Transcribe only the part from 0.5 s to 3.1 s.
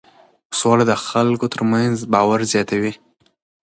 سوله د خلکو ترمنځ باور زیاتوي.